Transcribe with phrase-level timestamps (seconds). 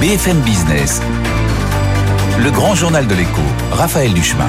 [0.00, 1.02] BFM Business.
[2.38, 4.48] Le grand journal de l'écho, Raphaël Duchemin.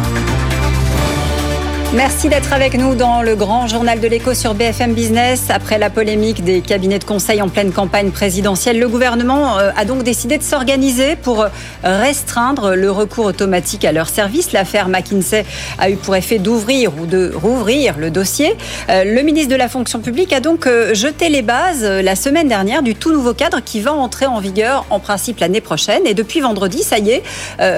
[1.95, 5.45] Merci d'être avec nous dans le grand journal de l'écho sur BFM Business.
[5.49, 9.85] Après la polémique des cabinets de conseil en pleine campagne présidentielle, le gouvernement euh, a
[9.85, 11.47] donc décidé de s'organiser pour
[11.83, 14.51] restreindre le recours automatique à leur service.
[14.51, 15.45] L'affaire McKinsey
[15.79, 18.55] a eu pour effet d'ouvrir ou de rouvrir le dossier.
[18.89, 22.47] Euh, le ministre de la fonction publique a donc euh, jeté les bases la semaine
[22.47, 26.05] dernière du tout nouveau cadre qui va entrer en vigueur en principe l'année prochaine.
[26.05, 27.23] Et depuis vendredi, ça y est,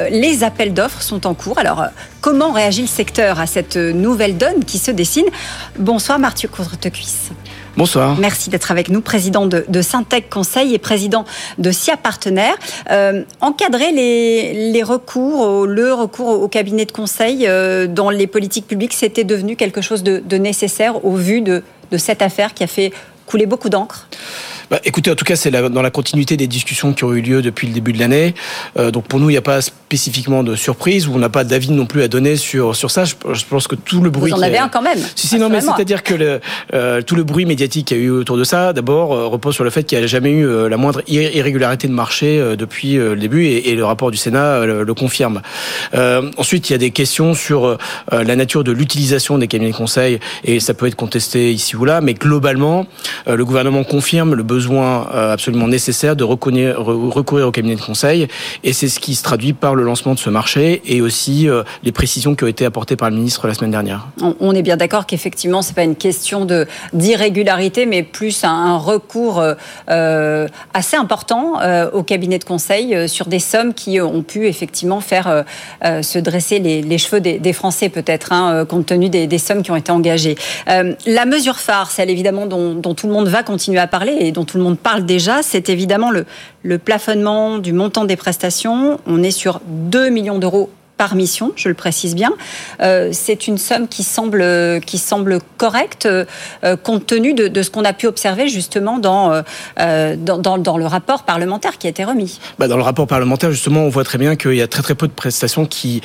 [0.09, 1.57] les appels d'offres sont en cours.
[1.57, 1.85] Alors,
[2.19, 5.25] comment réagit le secteur à cette nouvelle donne qui se dessine.
[5.77, 7.31] Bonsoir Mathieu Courtecuisse.
[7.77, 8.17] Bonsoir.
[8.19, 11.25] Merci d'être avec nous, président de, de Syntec Conseil et président
[11.57, 12.57] de SIA Partenaires.
[12.89, 18.93] Euh, encadrer les, recours, le recours au cabinet de conseil euh, dans les politiques publiques,
[18.93, 21.63] c'était devenu quelque chose de, nécessaire au vu de
[21.97, 22.91] cette affaire qui a fait
[23.31, 24.07] couler beaucoup d'encre?
[24.71, 27.41] Bah, écoutez, en tout cas, c'est dans la continuité des discussions qui ont eu lieu
[27.41, 28.33] depuis le début de l'année.
[28.79, 31.43] Euh, donc pour nous, il n'y a pas spécifiquement de surprise ou on n'a pas
[31.43, 33.03] d'avis non plus à donner sur sur ça.
[33.03, 33.15] Je,
[33.49, 34.31] pense que tout le bruit.
[34.31, 34.99] Vous en avez un quand même.
[35.17, 36.39] Si si non, mais c'est-à-dire que le,
[36.73, 39.55] euh, tout le bruit médiatique qu'il y a eu autour de ça, d'abord euh, repose
[39.55, 43.17] sur le fait qu'il n'y a jamais eu la moindre irrégularité de marché depuis le
[43.17, 45.41] début et, le rapport du Sénat le, confirme.
[45.93, 47.77] ensuite, il y a des questions sur
[48.09, 51.83] la nature de l'utilisation des cabinets de conseil et ça peut être contesté ici ou
[51.83, 52.87] là, mais globalement,
[53.27, 58.27] le gouvernement confirme le besoin besoin euh, absolument nécessaire de recourir au cabinet de conseil.
[58.63, 61.63] Et c'est ce qui se traduit par le lancement de ce marché et aussi euh,
[61.83, 64.07] les précisions qui ont été apportées par le ministre la semaine dernière.
[64.39, 66.47] On est bien d'accord qu'effectivement, c'est pas une question
[66.93, 69.43] d'irrégularité, mais plus un, recours
[69.89, 71.59] euh, assez important
[71.93, 75.43] au cabinet de conseil sur des sommes qui ont pu effectivement faire
[75.83, 79.91] se dresser les, cheveux des, Français peut-être, hein, compte tenu des, sommes qui ont été
[79.91, 80.35] engagées.
[80.67, 84.31] la mesure phare, celle évidemment dont, dont, tout le monde va continuer à parler et
[84.31, 86.25] dont tout le monde parle déjà, c'est évidemment le,
[86.63, 88.99] le plafonnement du montant des prestations.
[89.07, 90.69] On est sur 2 millions d'euros
[91.01, 92.31] par mission, je le précise bien.
[92.79, 94.45] Euh, c'est une somme qui semble,
[94.85, 96.25] qui semble correcte euh,
[96.83, 99.41] compte tenu de, ce qu'on a pu observer justement dans,
[99.79, 102.39] euh, dans, dans, le rapport parlementaire qui a été remis.
[102.59, 104.93] Bah dans le rapport parlementaire, justement, on voit très bien qu'il y a très très
[104.93, 106.03] peu de prestations qui,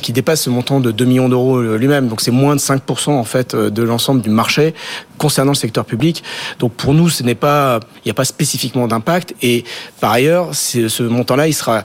[0.00, 2.08] qui dépassent ce montant de 2 millions d'euros lui-même.
[2.08, 4.72] Donc c'est moins de 5% en fait de l'ensemble du marché
[5.18, 6.24] concernant le secteur public.
[6.60, 9.34] Donc pour nous, ce n'est pas, il n'y a pas spécifiquement d'impact.
[9.42, 9.64] Et
[10.00, 11.84] par ailleurs, ce montant-là, il sera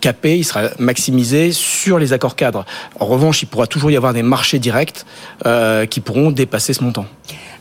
[0.00, 2.64] capé, il sera maximisé sur les accords cadres.
[2.98, 5.04] En revanche, il pourra toujours y avoir des marchés directs
[5.46, 7.06] euh, qui pourront dépasser ce montant.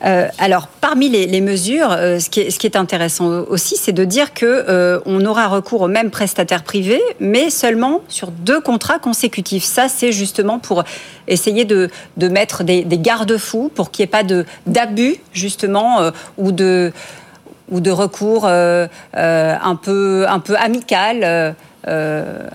[0.05, 5.01] Euh, alors, parmi les, mesures, euh, ce, qui est, intéressant aussi, c'est de dire que
[5.05, 9.65] on aura recours au même prestataire privé, mais seulement sur deux contrats consécutifs.
[9.65, 10.83] Ça, c'est justement pour
[11.27, 14.23] essayer de, mettre des, garde-fous pour qu'il n'y ait pas
[14.65, 16.91] d'abus, justement, ou de
[17.71, 20.25] ou de recours un peu
[20.57, 21.55] amical.
[21.87, 22.47] Euh,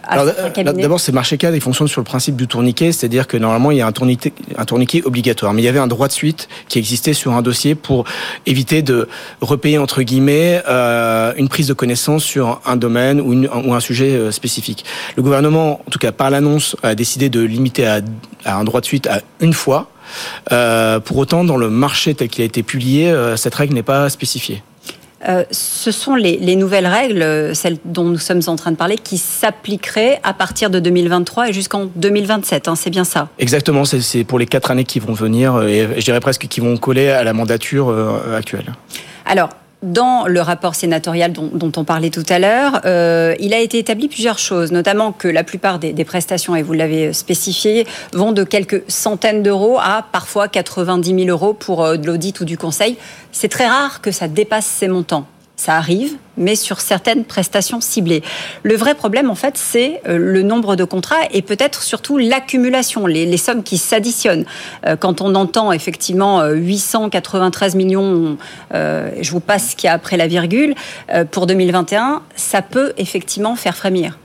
[0.65, 3.79] d'abord, ces marchés cadres, ils fonctionnent sur le principe du tourniquet, c'est-à-dire que normalement, il
[3.79, 5.55] y a un tourniquet, un tourniquet obligatoire.
[5.55, 8.05] Mais il y avait un droit de suite qui existait sur un dossier pour
[8.47, 9.09] éviter de
[9.41, 14.11] repayer, entre guillemets, euh, une prise de connaissance sur un domaine ou, ou, un sujet
[14.11, 14.85] euh, spécifique.
[15.17, 18.01] Le gouvernement, en tout cas par l'annonce, a décidé de limiter à,
[18.45, 19.89] à, un droit de suite à une fois.
[20.53, 23.83] Euh, pour autant, dans le marché tel qu'il a été publié, euh, cette règle n'est
[23.83, 24.63] pas spécifiée.
[25.29, 28.97] Euh, ce sont les, nouvelles règles, euh, celles dont nous sommes en train de parler,
[28.97, 32.69] qui s'appliqueraient à partir de 2023 et jusqu'en 2027.
[32.69, 35.89] Hein, c'est bien ça Exactement, c'est pour les quatre années qui vont venir euh, et
[35.97, 37.95] je dirais presque qui vont coller à la mandature
[38.35, 38.75] actuelle.
[39.27, 39.49] Alors,
[39.85, 44.09] dans le rapport sénatorial dont, on parlait tout à l'heure, euh, il a été établi
[44.09, 48.83] plusieurs choses, notamment que la plupart des, prestations, et vous l'avez spécifié, vont de quelques
[48.89, 52.97] centaines d'euros à parfois 90 000 euros pour euh, de l'audit ou du conseil.
[53.33, 55.27] C'est très rare que ça dépasse ces montants
[55.65, 58.23] ça arrive, mais sur certaines prestations ciblées.
[58.65, 63.07] Le vrai problème, en fait, c'est euh, le nombre de contrats et peut-être surtout l'accumulation,
[63.07, 64.45] les, sommes qui s'additionnent.
[64.87, 68.37] Euh, quand on entend effectivement 893 euh, millions,
[68.73, 70.75] je vous passe ce qu'il y a après la virgule,
[71.31, 74.19] pour 2021, ça peut effectivement faire frémir.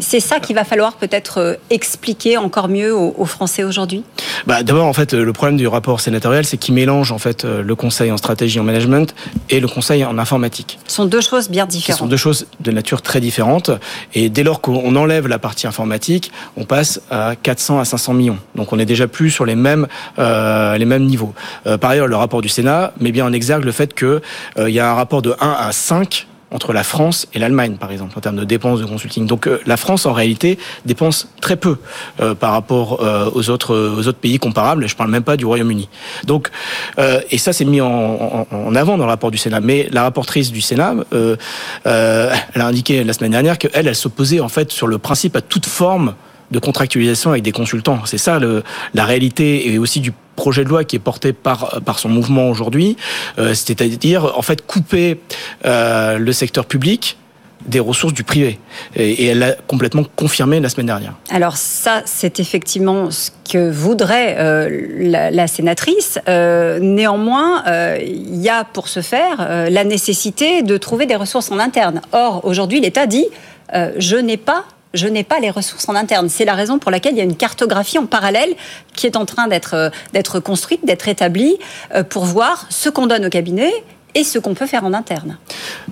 [0.00, 4.04] C'est ça qu'il va falloir peut-être euh, expliquer encore mieux aux, Français aujourd'hui?
[4.46, 7.62] Bah, D'abord, en fait, le problème du rapport sénatorial, c'est qu'il mélange en fait euh,
[7.62, 9.14] le conseil en stratégie en management
[9.50, 10.78] et le conseil en informatique.
[10.86, 11.98] Ce sont deux choses bien différentes.
[11.98, 13.70] Ce sont deux choses de nature très différente.
[14.14, 18.38] Et dès lors qu'on enlève la partie informatique, on passe à 400 à 500 millions.
[18.54, 19.86] Donc on est déjà plus sur les mêmes,
[20.18, 21.34] euh, les mêmes niveaux.
[21.80, 24.20] par ailleurs, le rapport du Sénat met bien en exergue le fait qu'il
[24.58, 27.92] il y a un rapport de 1 à 5 entre la France et l'Allemagne, par
[27.92, 29.26] exemple, en termes de dépenses de consulting.
[29.26, 31.76] Donc euh, la France, en réalité, dépense très peu
[32.20, 34.86] euh, par rapport euh, aux, autres, aux autres pays comparables.
[34.86, 35.88] Je ne parle même pas du Royaume-Uni.
[36.24, 36.50] Donc,
[37.30, 39.60] et ça, c'est mis en, en, avant dans le rapport du Sénat.
[39.60, 41.38] Mais la rapportrice du Sénat, elle
[41.84, 45.66] a indiqué la semaine dernière qu'elle, elle s'opposait en fait sur le principe à toute
[45.66, 46.14] forme
[46.50, 48.00] de contractualisation avec des consultants.
[48.06, 48.40] C'est ça
[48.94, 52.48] la réalité et aussi du projet de loi qui est porté par par son mouvement
[52.48, 52.96] aujourd'hui,
[53.38, 55.20] euh, c'est-à-dire en fait couper
[55.64, 57.18] euh, le secteur public
[57.66, 58.60] des ressources du privé.
[58.94, 61.14] Et, elle l'a complètement confirmé la semaine dernière.
[61.28, 66.20] Alors ça, c'est effectivement ce que voudrait euh, la, sénatrice.
[66.28, 67.64] Néanmoins,
[68.00, 72.00] il y a pour ce faire la nécessité de trouver des ressources en interne.
[72.12, 73.26] Or, aujourd'hui, l'État dit,
[73.74, 74.64] je n'ai pas
[74.94, 76.28] je n'ai pas les ressources en interne.
[76.28, 78.54] C'est la raison pour laquelle il y a une cartographie en parallèle
[78.94, 81.58] qui est en train d'être euh, construite, d'être établie
[81.94, 83.72] euh, pour voir ce qu'on donne au cabinet
[84.18, 85.38] et ce qu'on peut faire en interne.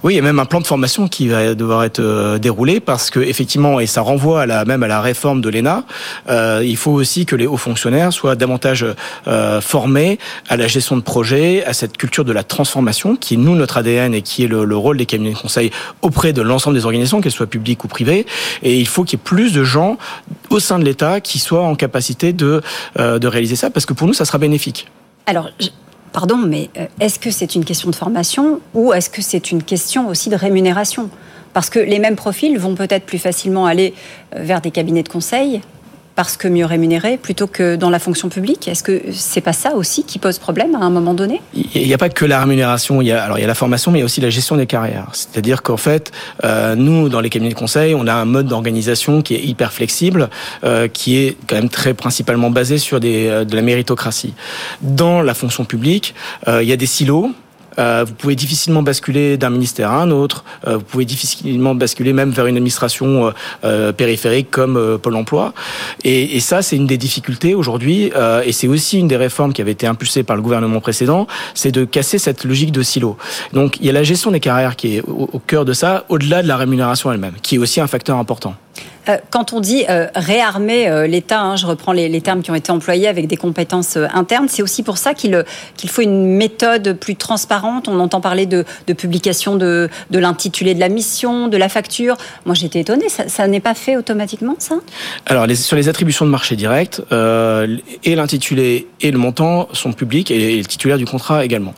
[0.03, 2.81] Oui, il y a même un plan de formation qui va devoir être euh, déroulé
[2.81, 5.85] parce que effectivement, et ça renvoie à la, même à la réforme de l'ENA,
[6.29, 8.85] euh, il faut aussi que les hauts fonctionnaires soient davantage
[9.29, 10.19] euh, formés
[10.49, 13.77] à la gestion de projet, à cette culture de la transformation qui est nous notre
[13.77, 15.71] ADN et qui est le, le rôle des cabinets de conseil
[16.03, 18.27] auprès de l'ensemble des organisations, qu'elles soient publiques ou privées.
[18.65, 19.99] Et il faut qu'il y ait plus de gens
[20.51, 22.61] au sein de l'État qui soient en capacité de,
[22.99, 24.89] euh, de réaliser ça parce que pour nous, ça sera bénéfique.
[25.27, 25.51] Alors,
[26.17, 29.63] pardon, mais euh, est-ce que c'est une question de formation ou est-ce que c'est une
[29.63, 31.11] question aussi de rémunération?
[31.53, 33.93] Parce que les mêmes profils vont peut-être plus facilement aller
[34.35, 35.61] euh, vers des cabinets de conseil
[36.17, 38.67] parce que mieux rémunéré plutôt que dans la fonction publique?
[38.67, 41.41] Est-ce que c'est pas ça aussi qui pose problème à un moment donné?
[41.55, 43.55] Il n'y a pas que la rémunération, il y a alors il y a la
[43.55, 45.09] formation, mais il y a aussi la gestion des carrières.
[45.13, 46.11] C'est-à-dire qu'en fait,
[46.43, 49.73] euh, nous dans les cabinets de conseil, on a un mode d'organisation qui est hyper
[49.73, 50.31] flexible,
[50.65, 54.35] euh, qui est quand même très principalement basé sur euh, de la méritocratie.
[54.81, 56.15] Dans la fonction publique,
[56.47, 57.31] il y a des silos
[57.79, 60.45] euh, vous pouvez difficilement basculer d'un ministère à un autre.
[60.67, 63.33] Euh, vous pouvez difficilement basculer même vers une administration
[63.65, 65.53] euh, périphérique comme Pôle Emploi.
[66.05, 68.11] Et, et ça, c'est une des difficultés aujourd'hui.
[68.45, 71.73] et c'est aussi une des réformes qui avait été impulsée par le gouvernement précédent, c'est
[71.73, 73.17] de casser cette logique de silo.
[73.53, 76.05] Donc, il y a la gestion des carrières qui est au, au cœur de ça,
[76.09, 78.55] au-delà de la rémunération elle-même, qui est aussi un facteur important.
[79.09, 82.55] Euh, quand on dit euh, réarmer euh, l'État, hein, je reprends les, termes qui ont
[82.55, 85.45] été employés avec des compétences internes, c'est aussi pour ça qu'il
[85.87, 87.89] faut une méthode plus transparente.
[87.89, 88.65] On entend parler de,
[88.95, 92.17] publication de, l'intitulé de la mission, de la facture.
[92.47, 94.77] Moi, j'étais étonnée, ça, ça n'est pas fait automatiquement, ça?
[95.27, 100.55] Alors, sur les attributions de marché direct, et l'intitulé et le montant sont publics et,
[100.55, 101.75] et, le titulaire du contrat également.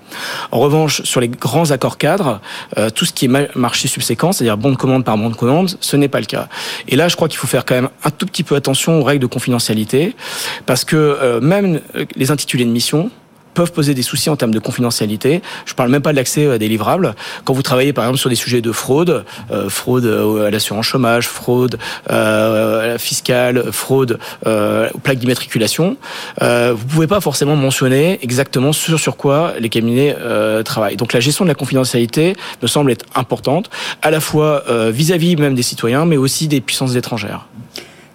[0.53, 2.41] En revanche, sur les grands accords cadres,
[2.95, 5.97] tout ce qui est marché subséquent, c'est-à-dire bon de commande par bon de commande, ce
[5.97, 6.49] n'est pas le cas.
[6.89, 9.05] Et là, je crois qu'il faut faire quand même un tout petit peu attention aux
[9.05, 10.17] règles de confidentialité,
[10.67, 11.81] parce que euh, même
[12.17, 13.11] les intitulés de mission,
[13.55, 15.43] peuvent poser des soucis en termes de confidentialité.
[15.67, 17.15] Je parle même pas de l'accès à des livrables.
[17.45, 20.07] Quand vous travaillez par exemple sur des sujets de fraude, euh, fraude
[20.47, 21.79] à l'assurance chômage, fraude
[22.11, 25.97] euh, fiscale, fraude euh, aux plaques d'immatriculation,
[26.43, 30.97] euh, vous pouvez pas forcément mentionner exactement sur sur quoi les cabinets euh, travaillent.
[30.97, 33.71] Donc la gestion de la confidentialité me semble être importante,
[34.03, 37.47] à la fois euh, vis-à-vis -vis même des citoyens, mais aussi des puissances étrangères.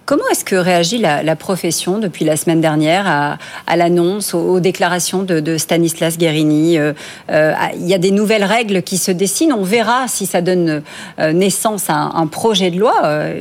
[0.06, 5.24] Comment est-ce que réagit la, profession depuis la semaine dernière à, l'annonce, aux, aux, déclarations
[5.24, 6.92] de, Stanislas Guérini euh,
[7.32, 9.54] euh, Il y a des nouvelles règles qui se dessinent.
[9.54, 10.84] On verra si ça donne
[11.20, 12.94] euh, naissance à un, projet de loi.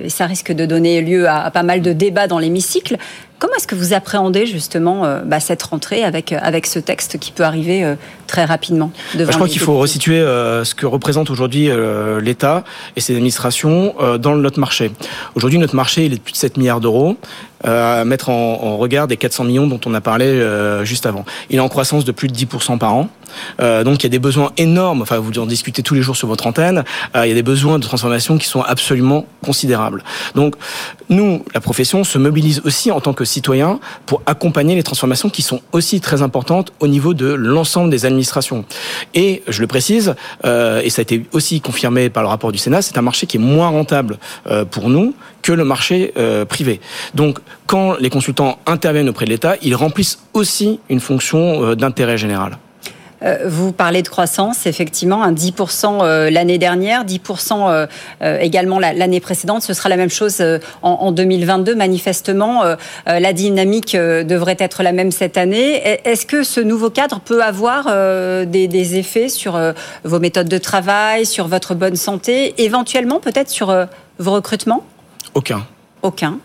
[0.09, 2.97] Ça risque de donner lieu à pas mal de débats dans l'hémicycle.
[3.43, 7.33] Comment est-ce que vous appréhendez justement euh, bah, cette rentrée avec, avec ce texte qui
[7.33, 7.97] peut arriver euh,
[8.33, 12.21] très rapidement devant bah, Je crois qu'il faut resituer euh, ce que représente aujourd'hui euh,
[12.21, 12.65] l'État
[12.97, 14.93] et ses administrations euh, dans notre marché.
[15.35, 17.17] Aujourd'hui, notre marché il est de plus de 7 milliards d'euros
[17.65, 21.25] à mettre en, en, regard des 400 millions dont on a parlé euh, juste avant.
[21.51, 23.09] Il est en croissance de plus de 10% par an.
[23.61, 26.17] Euh, donc il y a des besoins énormes, enfin vous en discutez tous les jours
[26.17, 26.85] sur votre antenne,
[27.17, 30.05] euh, il y a des besoins de transformation qui sont absolument considérables.
[30.35, 30.55] Donc
[31.09, 35.43] nous, la profession, se mobilise aussi en tant que citoyen pour accompagner les transformations qui
[35.43, 38.65] sont aussi très importantes au niveau de l'ensemble des administrations.
[39.15, 40.15] Et je le précise,
[40.45, 43.27] euh, et ça a été aussi confirmé par le rapport du Sénat, c'est un marché
[43.27, 46.81] qui est moins rentable euh, pour nous que le marché euh, privé.
[47.15, 52.17] Donc, quand les consultants interviennent auprès de l'État, ils remplissent aussi une fonction euh, d'intérêt
[52.17, 52.59] général.
[53.25, 57.87] Euh, vous parlez de croissance, effectivement, un 10% l'année dernière, 10%
[58.41, 59.63] également l'année précédente.
[59.63, 60.43] Ce sera la même chose
[60.83, 61.77] en 2022.
[61.77, 62.65] Manifestement,
[63.07, 66.01] la dynamique devrait être la même cette année.
[66.05, 67.85] Est-ce que ce nouveau cadre peut avoir
[68.45, 69.57] des effets sur
[70.03, 73.73] vos méthodes de travail, sur votre bonne santé, éventuellement peut-être sur
[74.19, 74.85] vos recrutements?
[75.35, 75.67] Aucun.
[76.03, 76.39] aucun.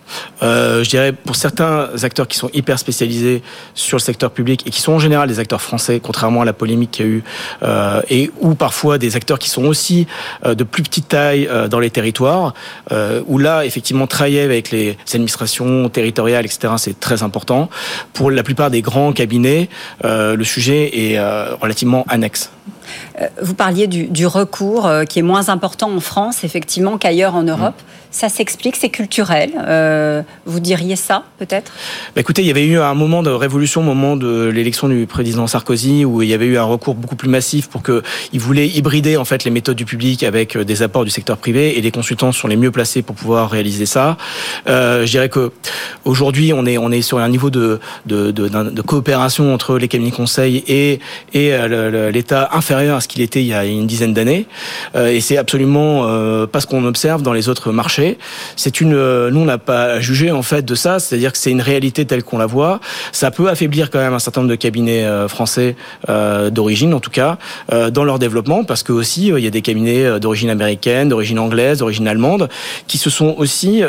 [0.43, 3.41] Euh, je dirais pour certains acteurs qui sont hyper spécialisés
[3.73, 6.53] sur le secteur public et qui sont en général des acteurs français, contrairement à la
[6.53, 7.23] polémique qu'il y a eu,
[7.63, 10.05] euh, et ou parfois des acteurs qui sont aussi
[10.45, 12.53] euh, de plus petite taille euh, dans les territoires,
[12.91, 16.73] euh, où là effectivement travailler avec les administrations territoriales, etc.
[16.77, 17.69] C'est très important.
[18.13, 19.69] Pour la plupart des grands cabinets,
[20.05, 22.51] euh, le sujet est euh, relativement annexe.
[23.21, 27.35] Euh, vous parliez du, du recours euh, qui est moins important en France, effectivement, qu'ailleurs
[27.35, 27.75] en Europe.
[27.77, 27.91] Mmh.
[28.09, 29.51] Ça s'explique, c'est culturel.
[29.67, 31.71] Euh, vous diriez ça, peut-être?
[32.15, 35.05] Bah, écoutez, il y avait eu un moment de révolution au moment de l'élection du
[35.05, 38.39] président Sarkozy où il y avait eu un recours beaucoup plus massif pour que il
[38.39, 41.81] voulait hybrider en fait les méthodes du public avec des apports du secteur privé et
[41.81, 44.17] les consultants sont les mieux placés pour pouvoir réaliser ça.
[44.67, 45.51] Euh, je dirais que
[46.05, 49.77] aujourd'hui on est on est sur un niveau de de, de, d'un- de coopération entre
[49.77, 50.99] les cabinets conseils et
[51.33, 51.51] et
[52.11, 54.47] l'État inférieur à ce qu'il était il y a une dizaine d'années
[54.95, 58.17] Euh, et c'est absolument euh, pas ce qu'on observe dans les autres marchés.
[58.55, 61.37] C'est une euh, nous on n'a pas à juger en fait de ça, c'est-à-dire que
[61.37, 62.79] c'est une réalité telle qu'on la voit.
[63.11, 65.75] Ça peut affaiblir quand même un certain nombre de cabinets français
[66.07, 67.37] d'origine en tout cas
[67.91, 71.79] dans leur développement parce que aussi il y a des cabinets d'origine américaine, d'origine anglaise,
[71.79, 72.49] d'origine allemande
[72.87, 73.83] qui se sont aussi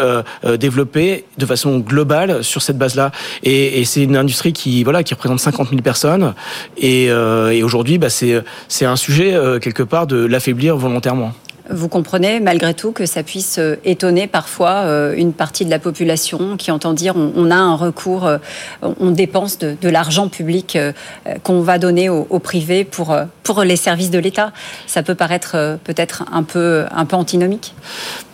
[0.58, 3.10] développés de façon globale sur cette base-là.
[3.42, 6.34] Et, c'est une industrie qui voilà qui représente 50 000 personnes
[6.76, 11.32] et, et aujourd'hui bah, c'est c'est un sujet euh, quelque part de l'affaiblir volontairement.
[11.70, 15.78] Vous comprenez malgré tout que ça puisse euh, étonner parfois euh, une partie de la
[15.78, 18.38] population qui entend dire on, a un recours, euh,
[18.82, 20.78] on dépense de, l'argent public
[21.42, 24.52] qu'on va donner au, au privé pour, pour les services de l'État.
[24.86, 27.74] Ça peut paraître peut-être un peu, un peu antinomique.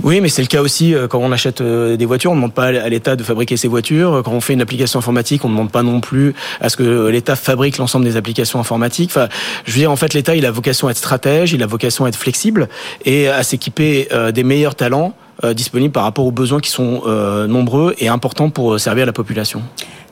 [0.02, 2.32] Oui, mais c'est le cas aussi quand on achète des voitures.
[2.32, 4.22] On ne demande pas à l'État de fabriquer ses voitures.
[4.24, 7.06] Quand on fait une application informatique, on ne demande pas non plus à ce que
[7.06, 9.10] l'État fabrique l'ensemble des applications informatiques.
[9.12, 9.28] Enfin,
[9.64, 12.04] je veux dire, en fait, l'État, il a vocation à être stratège, il a vocation
[12.04, 12.68] à être flexible
[13.04, 17.02] et à s'équiper euh, des meilleurs talents euh, disponibles par rapport aux besoins qui sont
[17.06, 19.62] euh, nombreux et importants pour servir la population.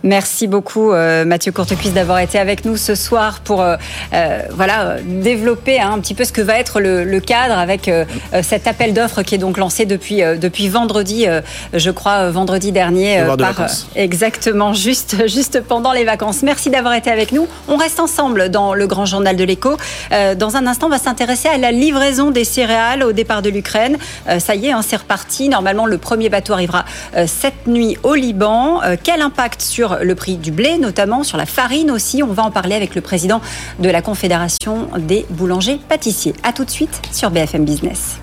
[0.03, 3.77] Merci beaucoup euh, Mathieu Courtecuisse d'avoir été avec nous ce soir pour euh,
[4.13, 7.87] euh, voilà développer hein, un petit peu ce que va être le, le cadre avec
[7.87, 8.05] euh,
[8.43, 11.27] cet appel d'offres qui est donc lancé depuis depuis vendredi,
[11.73, 16.43] je crois vendredi dernier par exactement juste juste pendant les vacances.
[16.43, 17.47] Merci d'avoir été avec nous.
[17.69, 19.77] On reste ensemble dans le grand journal de l'écho.
[20.11, 23.97] Dans un instant, on va s'intéresser à la livraison des céréales au départ de l'Ukraine.
[24.39, 25.49] Ça y est, hein, c'est reparti.
[25.49, 26.85] Normalement, le premier bateau arrivera
[27.27, 28.81] cette nuit au Liban.
[29.03, 32.51] Quel impact sur le prix du blé, notamment sur la farine aussi On va en
[32.51, 33.41] parler avec le président
[33.79, 36.35] de la Confédération des boulangers pâtissiers.
[36.43, 38.19] À tout de suite sur BFM Business.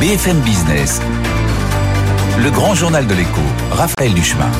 [0.00, 1.00] BFM Business.
[2.38, 3.40] Le grand journal de l'écho.
[3.70, 4.50] Raphaël Duchemin.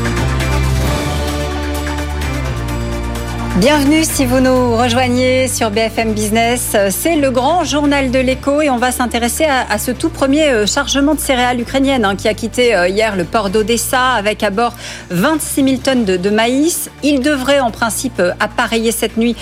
[3.58, 6.74] Bienvenue si vous nous rejoignez sur BFM Business.
[6.88, 10.66] C'est le grand journal de l'écho et on va s'intéresser à, ce tout premier euh,
[10.66, 14.48] chargement de céréales ukrainiennes hein, qui a quitté euh, hier le port d'Odessa avec à
[14.48, 14.72] bord
[15.10, 16.88] 26 000 tonnes de, maïs.
[17.02, 19.36] Il devrait en principe euh, appareiller cette nuit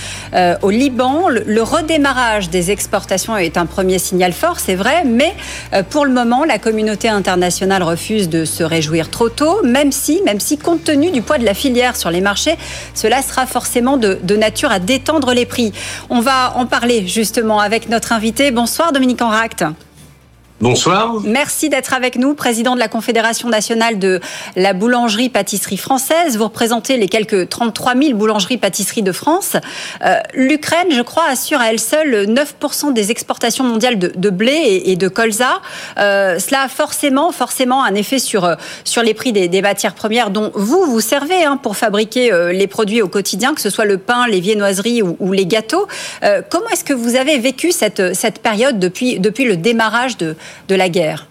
[0.62, 1.28] au Liban.
[1.28, 5.34] Le, redémarrage des exportations est un premier signal fort, c'est vrai, mais
[5.90, 10.40] pour le moment, la communauté internationale refuse de se réjouir trop tôt, même si, même
[10.40, 12.56] si compte tenu du poids de la filière sur les marchés,
[12.94, 15.72] cela sera forcément de, nature à détendre les prix.
[16.08, 18.50] On va en parler justement avec notre invité.
[18.50, 19.64] Bonsoir Dominique Enract.
[20.60, 21.14] Bonsoir.
[21.24, 24.20] Merci d'être avec nous, président de la Confédération nationale de
[24.56, 26.36] la boulangerie-pâtisserie française.
[26.36, 29.56] Vous représentez les quelques 33 000 boulangeries-pâtisseries de France.
[30.04, 34.96] Euh, L'Ukraine, je crois, assure à elle seule 9% des exportations mondiales de, blé et,
[34.96, 35.62] de colza.
[35.98, 40.28] Euh, cela a forcément, forcément un effet sur, euh, sur les prix des, matières premières
[40.28, 43.96] dont vous vous servez hein, pour fabriquer les produits au quotidien, que ce soit le
[43.96, 45.86] pain, les viennoiseries ou, ou les gâteaux.
[46.50, 50.36] Comment est-ce que vous avez vécu cette, cette période depuis, depuis le démarrage de,
[50.68, 51.26] de la guerre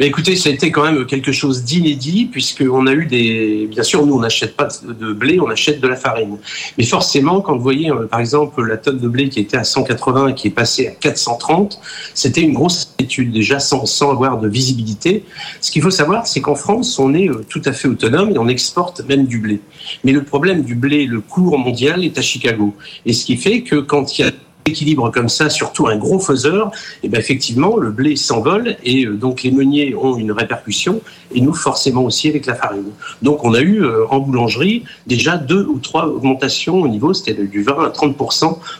[0.00, 3.68] Mais écoutez, ça a été quand même quelque chose d'inédit, puisqu'on a eu des.
[3.70, 6.38] Bien sûr, nous, on n'achète pas de blé, on achète de la farine.
[6.76, 9.64] Mais forcément, quand vous voyez, euh, par exemple, la tonne de blé qui était à
[9.64, 11.80] 180 et qui est passée à 430,
[12.14, 15.24] c'était une grosse étude, déjà sans, avoir de visibilité.
[15.60, 18.38] Ce qu'il faut savoir, c'est qu'en France, on est euh, tout à fait autonome et
[18.38, 19.60] on exporte même du blé.
[20.04, 22.74] Mais le problème du blé, le cours mondial, est à Chicago.
[23.06, 24.32] Et ce qui fait que quand il y a
[24.68, 26.70] équilibre comme ça, surtout un gros faiseur,
[27.02, 31.00] et ben effectivement, le blé s'envole et euh, donc les meuniers ont une répercussion
[31.34, 32.90] et nous forcément aussi avec la farine.
[33.22, 37.34] Donc on a eu euh, en boulangerie déjà deux ou trois augmentations au niveau, c'était
[37.34, 38.16] du 20 à 30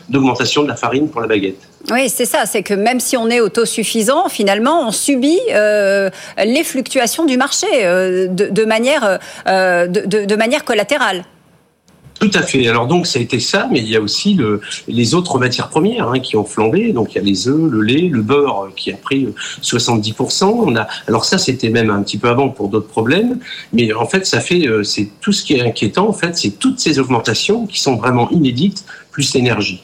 [0.09, 1.59] d'augmentation de la farine pour la baguette.
[1.91, 2.45] Oui, c'est ça.
[2.45, 7.67] C'est que même si on est autosuffisant, finalement, on subit euh, les fluctuations du marché
[7.81, 11.23] de, manière, de, manière collatérale.
[12.19, 12.67] Tout à fait.
[12.67, 14.59] Alors donc ça a été ça, mais il y a aussi le,
[14.89, 16.91] les autres matières premières hein, qui ont flambé.
[16.91, 19.29] Donc il y a les œufs, le lait, le beurre qui a pris
[19.61, 20.45] 70%.
[20.45, 23.39] On a, alors ça c'était même un petit peu avant pour d'autres problèmes,
[23.71, 26.09] mais en fait ça fait euh, c'est tout ce qui est inquiétant.
[26.09, 29.83] En fait, c'est toutes ces augmentations qui sont vraiment inédites plus l'énergie.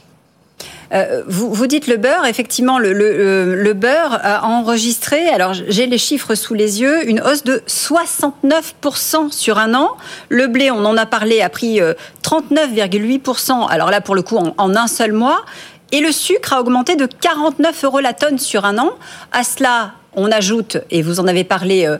[0.95, 5.97] Euh, vous, dites le beurre, effectivement, le, le, le, beurre a enregistré, alors j'ai les
[5.97, 9.91] chiffres sous les yeux, une hausse de 69% sur un an.
[10.29, 11.81] Le blé, on en a parlé, a pris
[12.23, 15.43] 39,8%, euh, alors là pour le coup en, en un seul mois.
[15.91, 18.91] Et le sucre a augmenté de 49 euros la tonne sur un an.
[19.31, 21.97] À cela, on ajoute, et vous en avez parlé, euh,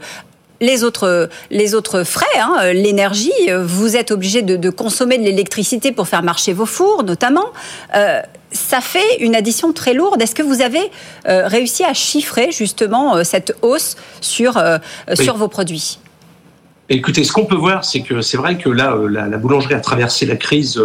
[0.65, 3.31] les autres, les autres frais, hein, l'énergie,
[3.63, 7.45] vous êtes obligé de, de, consommer de l'électricité pour faire marcher vos fours, notamment.
[7.95, 8.22] Euh,
[8.55, 10.22] ça fait une addition très lourde.
[10.22, 10.91] Est-ce que vous avez
[11.27, 14.77] euh, réussi à chiffrer justement euh, cette hausse sur, euh,
[15.10, 15.24] oui.
[15.24, 16.00] sur vos produits?
[16.88, 19.74] Écoutez, ce qu'on peut voir, c'est que c'est vrai que là, euh, la, la, boulangerie
[19.74, 20.80] a traversé la crise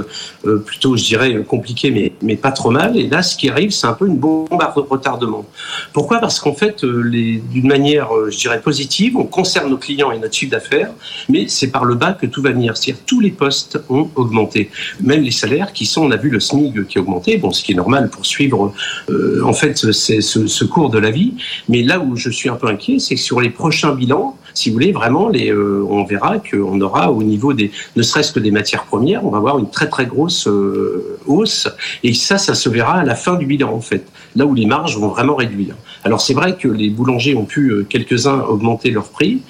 [0.47, 2.97] euh, plutôt, je dirais, compliquée, mais, mais pas trop mal.
[2.97, 5.45] Et là, ce qui arrive, c'est un peu une bombe à retardement.
[5.92, 6.19] Pourquoi?
[6.19, 10.35] Parce qu'en fait, euh, d'une manière, je dirais, positive, on conserve nos clients et notre
[10.35, 10.90] chiffre d'affaires,
[11.28, 12.78] mais c'est par le bas que tout va venir.
[12.78, 14.71] C'est-à-dire tous les postes ont augmenté,
[15.02, 17.62] même les salaires qui sont, on a vu le SMIC qui a augmenté, bon, ce
[17.62, 18.73] qui est normal pour suivre,
[19.11, 21.35] euh, en fait, ce, ce, cours de la vie.
[21.69, 24.69] Mais là où je suis un peu inquiet, c'est que sur les prochains bilans, si
[24.69, 28.50] vous voulez, vraiment, euh, on verra qu'on aura au niveau des, ne serait-ce que des
[28.50, 31.69] matières premières, on va avoir une très très grosse euh, hausse.
[32.02, 34.04] Et ça, ça se verra à la fin du bilan, en fait,
[34.37, 35.75] là où les marges vont vraiment réduire.
[36.04, 39.42] Alors c'est vrai que les boulangers ont pu, euh, quelques-uns, augmenter leur prix,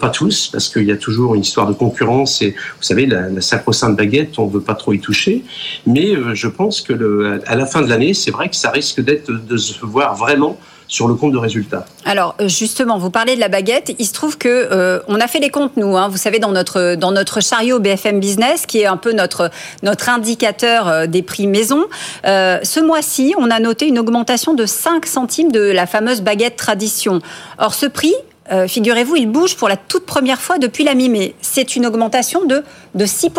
[0.00, 3.40] pas tous, parce qu'il y a toujours une histoire de concurrence et, vous savez, la,
[3.40, 5.44] sacro-sainte baguette, on ne veut pas trop y toucher.
[5.86, 9.30] Mais je pense que à la fin de l'année, c'est vrai que ça risque d'être
[9.30, 11.86] de se voir vraiment sur le compte de résultat.
[12.04, 13.94] Alors justement, vous parlez de la baguette.
[13.98, 15.96] Il se trouve que euh, on a fait les comptes nous.
[15.96, 19.50] Hein, vous savez dans notre dans notre chariot BFM Business, qui est un peu notre
[19.82, 21.84] notre indicateur des prix maison.
[22.24, 26.56] Euh, ce mois-ci, on a noté une augmentation de 5 centimes de la fameuse baguette
[26.56, 27.20] tradition.
[27.58, 28.14] Or ce prix,
[28.52, 31.34] euh, figurez-vous, il bouge pour la toute première fois depuis la mi-mai.
[31.40, 32.64] C'est une augmentation de
[32.94, 33.30] de 6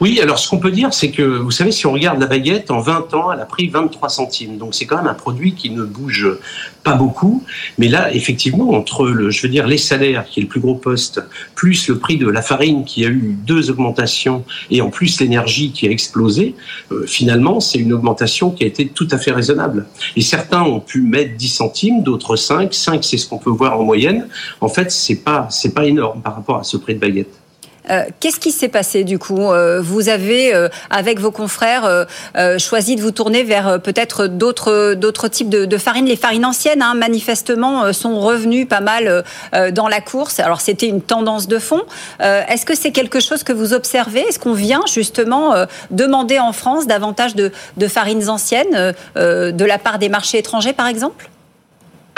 [0.00, 2.70] oui, alors ce qu'on peut dire, c'est que, vous savez, si on regarde la baguette,
[2.70, 4.58] en 20 ans, elle a pris 23 centimes.
[4.58, 6.28] Donc c'est quand même un produit qui ne bouge
[6.82, 7.42] pas beaucoup.
[7.78, 10.74] Mais là, effectivement, entre, le, je veux dire, les salaires, qui est le plus gros
[10.74, 11.22] poste,
[11.54, 15.72] plus le prix de la farine, qui a eu deux augmentations, et en plus l'énergie
[15.72, 16.54] qui a explosé,
[16.92, 19.86] euh, finalement, c'est une augmentation qui a été tout à fait raisonnable.
[20.16, 22.72] Et certains ont pu mettre 10 centimes, d'autres 5.
[22.72, 24.28] 5, c'est ce qu'on peut voir en moyenne.
[24.60, 27.45] En fait, c'est pas, c'est pas énorme par rapport à ce prix de baguette.
[27.90, 32.06] Euh, Qu'est-ce qui s'est passé du coup euh, Vous avez, euh, avec vos confrères,
[32.58, 36.06] choisi de vous tourner vers peut-être d'autres d'autres types de, farines.
[36.06, 39.24] Les farines anciennes, hein, manifestement, sont revenues pas mal
[39.72, 40.40] dans la course.
[40.40, 41.82] Alors c'était une tendance de fond.
[42.20, 44.20] Est-ce que c'est quelque chose que vous observez?
[44.20, 45.54] Est-ce qu'on vient justement
[45.90, 51.30] demander en France davantage de farines anciennes de la part des marchés étrangers, par exemple?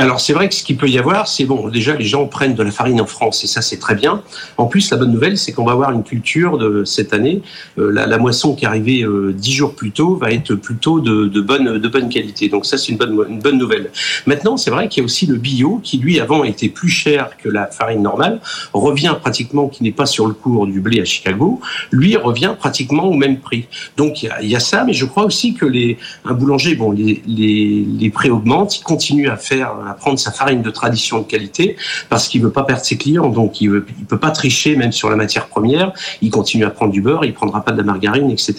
[0.01, 2.55] Alors c'est vrai que ce qu'il peut y avoir, c'est bon, déjà les gens prennent
[2.55, 4.23] de la farine en France et ça c'est très bien.
[4.57, 7.43] En plus, la bonne nouvelle, c'est qu'on va avoir une culture de cette année.
[7.79, 11.27] Euh, la, moisson qui est arrivée euh, dix jours plus tôt va être plutôt de,
[11.27, 12.49] de, bonne, de bonne qualité.
[12.49, 13.91] Donc ça c'est une bonne, une bonne nouvelle.
[14.27, 17.31] Maintenant, c'est vrai qu'il y a aussi le bio qui lui avant était plus cher
[17.37, 18.41] que la farine normale,
[18.73, 23.05] revient pratiquement, qui n'est pas sur le cours du blé à Chicago, lui revient pratiquement
[23.05, 23.67] au même prix.
[23.97, 26.77] Donc il y a, y a ça, mais je crois aussi que les, un boulanger,
[26.77, 30.71] bon, les, les, les prix augmentent, il continue à faire à prendre sa farine de
[30.71, 31.77] tradition de qualité
[32.09, 33.29] parce qu'il veut pas perdre ses clients.
[33.29, 35.93] Donc, il, veut, il peut pas tricher même sur la matière première.
[36.23, 38.55] Il continue à prendre du beurre, il prendra pas de la margarine, etc.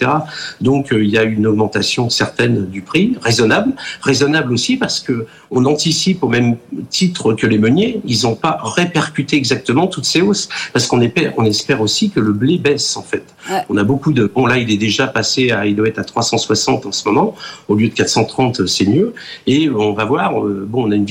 [0.61, 3.73] Donc, euh, il y a une augmentation certaine du prix, raisonnable.
[4.01, 6.57] Raisonnable aussi parce que on anticipe au même
[6.89, 11.33] titre que les meuniers, ils n'ont pas répercuté exactement toutes ces hausses parce qu'on espère,
[11.37, 13.23] on espère aussi que le blé baisse en fait.
[13.49, 13.63] Ouais.
[13.69, 16.03] On a beaucoup de bon là, il est déjà passé à, il doit être à
[16.03, 17.35] 360 en ce moment
[17.67, 19.13] au lieu de 430, c'est mieux.
[19.47, 21.05] Et on va voir, euh, bon, on a une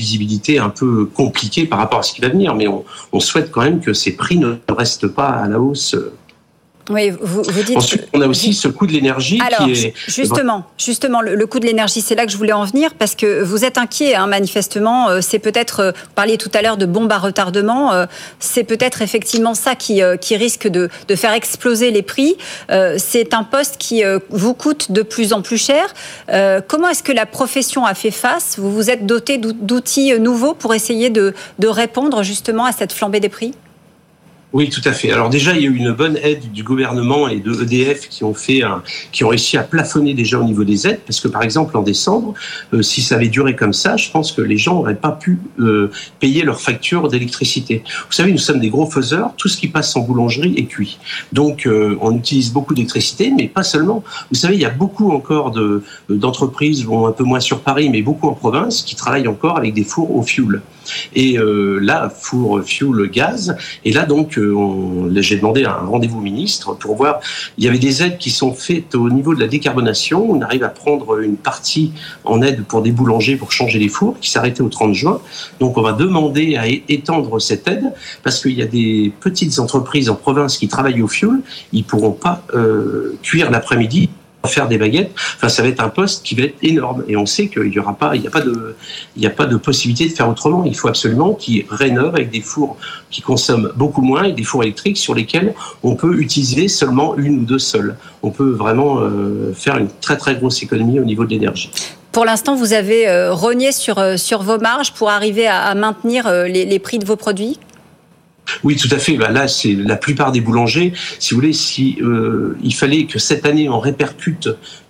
[0.59, 3.61] un peu compliquée par rapport à ce qui va venir, mais on, on souhaite quand
[3.61, 5.95] même que ces prix ne restent pas à la hausse
[6.89, 7.77] oui, vous, vous dites.
[7.77, 9.93] Ensuite, on a aussi ce coût de l'énergie qui est.
[10.07, 13.15] Justement, justement, le, le coût de l'énergie, c'est là que je voulais en venir parce
[13.15, 15.09] que vous êtes inquiet, hein, manifestement.
[15.09, 17.93] Euh, c'est peut-être, euh, vous parliez tout à l'heure de bombes à retardement.
[17.93, 18.05] Euh,
[18.39, 22.37] c'est peut-être effectivement ça qui, qui risque de, de, faire exploser les prix.
[22.97, 25.93] C'est un poste qui vous coûte de plus en plus cher.
[26.67, 28.55] Comment est-ce que la profession a fait face?
[28.57, 33.19] Vous vous êtes doté d'outils nouveaux pour essayer de, de répondre justement à cette flambée
[33.19, 33.53] des prix?
[34.51, 35.11] Oui, tout à fait.
[35.11, 38.23] Alors déjà, il y a eu une bonne aide du gouvernement et de EDF qui
[38.23, 38.81] ont fait, un,
[39.11, 41.83] qui ont réussi à plafonner déjà au niveau des aides, parce que par exemple en
[41.83, 42.33] décembre,
[42.73, 45.37] euh, si ça avait duré comme ça, je pense que les gens n'auraient pas pu
[45.59, 47.83] euh, payer leurs factures d'électricité.
[48.07, 49.33] Vous savez, nous sommes des gros faiseurs.
[49.37, 50.97] Tout ce qui passe en boulangerie est cuit.
[51.31, 54.03] Donc, euh, on utilise beaucoup d'électricité, mais pas seulement.
[54.31, 57.89] Vous savez, il y a beaucoup encore de d'entreprises, bon, un peu moins sur Paris,
[57.91, 60.63] mais beaucoup en province, qui travaillent encore avec des fours au fioul.
[61.13, 63.55] Et euh, là, four fuel gaz.
[63.85, 67.19] Et là, donc, euh, j'ai demandé un rendez-vous ministre pour voir.
[67.57, 70.29] Il y avait des aides qui sont faites au niveau de la décarbonation.
[70.29, 71.91] On arrive à prendre une partie
[72.23, 75.21] en aide pour des boulangers pour changer les fours, qui s'arrêtait au 30 juin.
[75.59, 80.09] Donc, on va demander à étendre cette aide parce qu'il y a des petites entreprises
[80.09, 81.41] en province qui travaillent au fioul.
[81.73, 84.09] Ils pourront pas euh, cuire l'après-midi
[84.47, 85.11] faire des baguettes.
[85.35, 87.03] Enfin, ça va être un poste qui va être énorme.
[87.07, 88.75] Et on sait qu'il y aura pas, il n'y a pas de,
[89.17, 90.63] n'y possibilité de faire autrement.
[90.63, 92.77] Il faut absolument qu'ils rénovent avec des fours
[93.09, 97.39] qui consomment beaucoup moins et des fours électriques sur lesquels on peut utiliser seulement une
[97.39, 97.95] ou deux seules.
[98.23, 101.71] On peut vraiment euh, faire une très grosse économie au niveau de l'énergie.
[102.11, 106.79] Pour l'instant, vous avez euh, rogné euh, sur vos marges pour arriver à, maintenir les
[106.79, 107.59] prix de vos produits?
[108.63, 109.17] Oui, tout à fait.
[109.17, 110.93] Bah, là, c'est la plupart des boulangers.
[111.19, 114.49] Si vous voulez, si euh, il fallait que cette année on répercute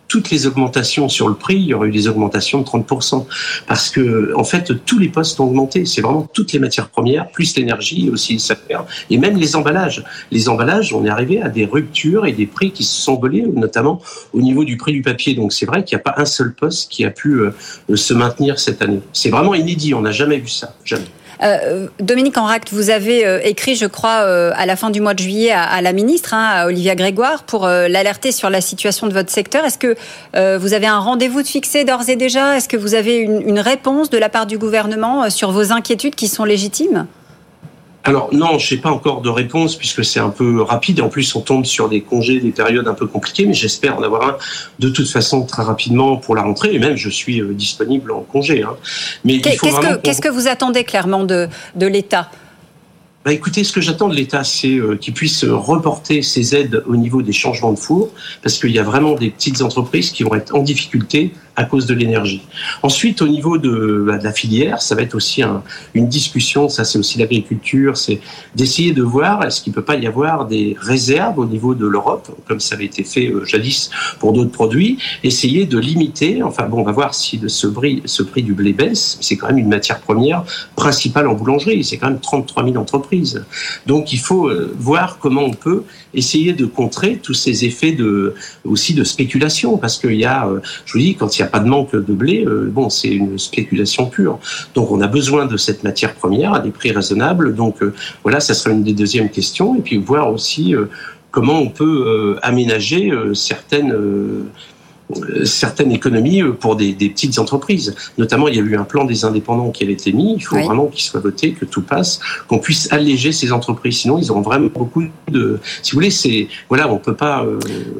[0.09, 3.25] toutes les augmentations sur le prix, il y aurait eu des augmentations de 30%.
[3.67, 5.85] Parce que, en fait, tous les postes ont augmenté.
[5.85, 10.03] C'est vraiment toutes les matières premières, plus l'énergie, aussi les salaires, et même les emballages.
[10.31, 13.45] Les emballages, on est arrivé à des ruptures et des prix qui se sont volés,
[13.53, 14.01] notamment
[14.33, 15.35] au niveau du prix du papier.
[15.35, 17.51] Donc, c'est vrai qu'il n'y a pas un seul poste qui a pu euh,
[17.95, 19.01] se maintenir cette année.
[19.13, 19.93] C'est vraiment inédit.
[19.93, 20.75] On n'a jamais vu ça.
[20.83, 21.05] Jamais.
[21.41, 25.13] Euh, Dominique Enract, vous avez euh, écrit, je crois, euh, à la fin du mois
[25.13, 29.13] de juillet à, la ministre, hein, à Olivia Grégoire, pour l'alerter sur la situation de
[29.13, 29.65] votre secteur.
[29.65, 29.95] Est-ce que
[30.57, 32.57] vous avez un rendez-vous de fixé d'ores et déjà?
[32.57, 36.27] Est-ce que vous avez une réponse de la part du gouvernement sur vos inquiétudes qui
[36.27, 37.07] sont légitimes?
[38.05, 40.99] Alors non, je n'ai pas encore de réponse puisque c'est un peu rapide.
[40.99, 43.97] Et en plus, on tombe sur des congés, des périodes un peu compliquées, mais j'espère
[43.97, 44.37] en avoir un
[44.79, 46.73] de toute façon très rapidement pour la rentrée.
[46.73, 48.63] Et même, je suis euh, disponible en congé.
[48.63, 48.75] Hein.
[49.25, 52.29] Mais qu'est-ce que, vous attendez clairement de, de l'État?
[53.25, 56.95] Bah écoutez, ce que j'attends de l'État, c'est euh, qu'il puisse reporter ses aides au
[56.95, 58.09] niveau des changements de four,
[58.41, 61.85] parce qu'il y a vraiment des petites entreprises qui vont être en difficulté à cause
[61.85, 62.41] de l'énergie.
[62.83, 65.61] Ensuite, au niveau de, bah, la filière, ça va être aussi un,
[65.93, 68.21] une discussion, ça c'est aussi l'agriculture, c'est
[68.55, 71.85] d'essayer de voir est-ce qu'il ne peut pas y avoir des réserves au niveau de
[71.85, 76.65] l'Europe, comme ça avait été fait euh, jadis pour d'autres produits, essayer de limiter, enfin
[76.65, 79.57] bon, on va voir si ce prix, ce prix du blé baisse, c'est quand même
[79.57, 80.45] une matière première
[80.77, 83.43] principale en boulangerie, c'est quand même 33 000 entreprises.
[83.85, 88.33] Donc il faut euh, voir comment on peut essayer de contrer tous ces effets de,
[88.63, 91.48] aussi de spéculation, parce qu'il y a, euh, je vous dis, quand il y a
[91.49, 94.39] pas de manque de blé, euh, bon, c'est une spéculation pure.
[94.75, 97.55] Donc, on a besoin de cette matière première à des prix raisonnables.
[97.55, 99.75] Donc, euh, voilà, ça sera une des deuxièmes questions.
[99.75, 100.85] Et puis, voir aussi euh,
[101.31, 103.93] comment on peut aménager certaines
[105.43, 107.95] certaines économies euh, pour des, des, petites entreprises.
[108.17, 110.35] Notamment, il y a eu un plan des indépendants qui avait été mis.
[110.35, 113.99] Il faut vraiment qu'il soit voté, que tout passe, qu'on puisse alléger ces entreprises.
[113.99, 115.59] Sinon, ils auront vraiment beaucoup de.
[115.81, 117.59] Si vous voulez, c'est voilà, on peut pas, euh,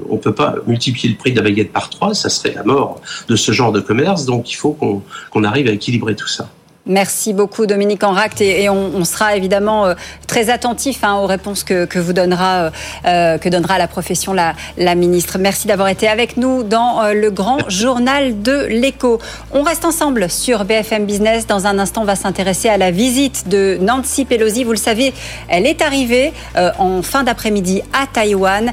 [0.10, 2.13] on peut pas multiplier le prix de la baguette par trois.
[2.13, 4.26] Ça serait la mort de ce genre de commerce.
[4.26, 6.50] Donc, il faut qu'on qu'on arrive à équilibrer tout ça.
[6.89, 9.93] Merci beaucoup Dominique Enract et, on, sera évidemment euh,
[10.25, 12.69] très attentif hein, aux réponses que, vous donnera, euh,
[13.06, 15.38] euh, que donnera la profession la, la ministre.
[15.38, 19.19] Merci d'avoir été avec nous dans le grand journal de l'écho.
[19.52, 21.45] On reste ensemble sur BFM Business.
[21.45, 24.63] Dans un instant, on va s'intéresser à la visite de Nancy Pelosi.
[24.63, 25.13] Vous le savez,
[25.47, 28.71] elle est arrivée en fin d'après-midi à Taïwan.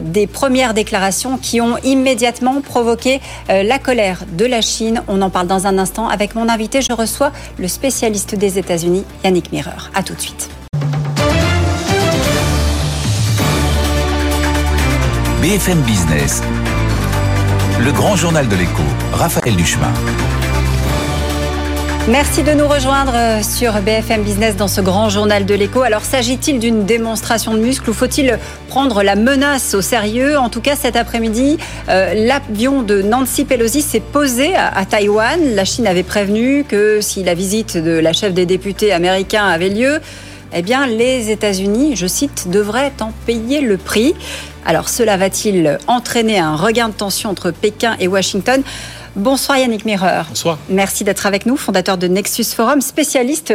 [0.00, 5.02] des premières déclarations qui ont immédiatement provoqué la colère de la Chine.
[5.06, 6.80] On en parle dans un instant avec mon invité.
[6.80, 9.90] Je reçois le spécialiste des États-Unis, Yannick Mirreur.
[9.94, 10.50] A tout de suite.
[15.40, 16.42] BFM Business,
[17.80, 19.92] le grand journal de l'écho, Raphaël Duchemin.
[22.08, 25.82] Merci de nous rejoindre euh, sur BFM Business dans ce grand journal de l'écho.
[25.82, 30.36] Alors s'agit-il d'une démonstration de muscle ou faut-il prendre la menace au sérieux?
[30.36, 35.54] En tout cas, cet après-midi, euh, l'avion de Nancy Pelosi s'est posé à, Taïwan.
[35.54, 39.68] La Chine avait prévenu que si la visite de la chef des députés américains avait
[39.68, 40.00] lieu,
[40.52, 44.14] eh bien, les États-Unis, je cite, devraient en payer le prix.
[44.66, 48.62] Alors, cela va-t-il entraîner un regain de tension entre Pékin et Washington?
[49.14, 50.26] Bonsoir Yannick Mireur.
[50.30, 50.58] Bonsoir.
[50.70, 53.52] Merci d'être avec nous, fondateur de Nexus Forum, spécialiste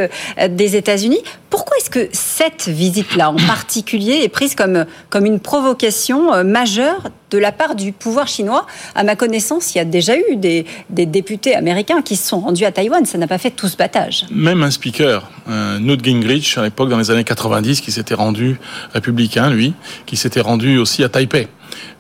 [0.49, 1.19] des États-Unis.
[1.49, 7.39] Pourquoi est-ce que cette visite-là en particulier est prise comme, comme une provocation majeure de
[7.39, 8.67] la part du pouvoir chinois?
[8.93, 12.65] À ma connaissance, il y a déjà eu des, députés américains qui se sont rendus
[12.65, 13.03] à Taïwan.
[13.05, 14.25] Ça n'a pas fait tout ce battage.
[14.29, 18.59] Même un speaker, euh, Newt Gingrich, à l'époque, dans les années 90, qui s'était rendu
[18.93, 19.73] républicain, lui,
[20.05, 21.47] qui s'était rendu aussi à Taipei.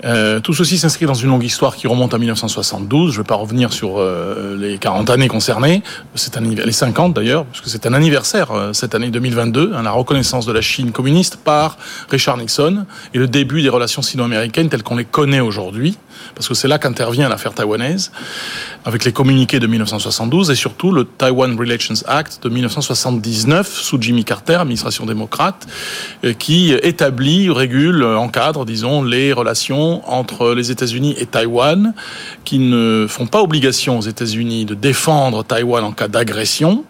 [0.05, 3.11] Euh, tout ceci s'inscrit dans une longue histoire qui remonte à 1972.
[3.11, 5.81] Je ne vais pas revenir sur euh, les 40 années concernées,
[6.15, 9.91] c'est les 50 d'ailleurs, parce que c'est un anniversaire euh, cette année 2022, hein, la
[9.91, 11.77] reconnaissance de la Chine communiste par
[12.09, 15.97] Richard Nixon et le début des relations sino-américaines telles qu'on les connaît aujourd'hui,
[16.35, 18.11] parce que c'est là qu'intervient l'affaire taïwanaise,
[18.85, 24.23] avec les communiqués de 1972 et surtout le Taiwan Relations Act de 1979 sous Jimmy
[24.23, 25.67] Carter, administration démocrate,
[26.39, 31.93] qui établit, régule, encadre, disons, les relations entre les États-Unis et Taïwan,
[32.43, 36.83] qui ne font pas obligation aux États-Unis de défendre Taïwan en cas d'agression,